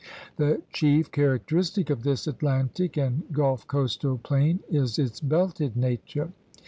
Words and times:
The 0.37 0.63
chief 0.73 1.11
characteristic 1.11 1.91
of 1.91 2.01
this 2.01 2.25
Atlantic 2.25 2.97
and 2.97 3.21
Gulf 3.31 3.67
coastal 3.67 4.17
plain 4.17 4.61
is 4.67 4.97
its 4.97 5.19
belted 5.19 5.77
nature. 5.77 6.31